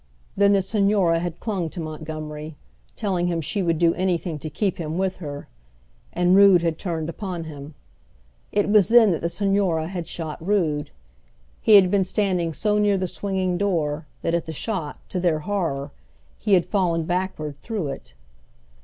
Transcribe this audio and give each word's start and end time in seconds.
Then 0.35 0.53
the 0.53 0.61
Señora 0.61 1.19
had 1.19 1.39
clung 1.39 1.69
to 1.69 1.79
Montgomery, 1.79 2.55
telling 2.95 3.27
him 3.27 3.39
she 3.39 3.61
would 3.61 3.77
do 3.77 3.93
anything 3.93 4.39
to 4.39 4.49
keep 4.49 4.77
him 4.79 4.97
with 4.97 5.17
her; 5.17 5.47
and 6.11 6.35
Rood 6.35 6.63
had 6.63 6.79
turned 6.79 7.07
upon 7.07 7.43
him. 7.43 7.75
It 8.51 8.67
was 8.67 8.87
then 8.89 9.11
that 9.11 9.21
the 9.21 9.27
Señora 9.27 9.85
had 9.85 10.07
shot 10.07 10.43
Rood. 10.43 10.89
He 11.61 11.75
had 11.75 11.91
been 11.91 12.03
standing 12.03 12.51
so 12.51 12.79
near 12.79 12.97
the 12.97 13.05
swinging 13.07 13.59
door 13.59 14.07
that 14.23 14.33
at 14.33 14.47
the 14.47 14.53
shot, 14.53 14.97
to 15.09 15.19
their 15.19 15.41
horror, 15.41 15.91
he 16.39 16.55
had 16.55 16.65
fallen 16.65 17.03
backward 17.03 17.61
through 17.61 17.89
it. 17.89 18.15